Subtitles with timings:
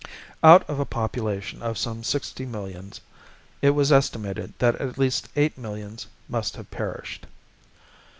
[0.43, 3.01] Out of a population, of some sixty millions,
[3.61, 7.27] it was estimated that at least eight millions must have perished.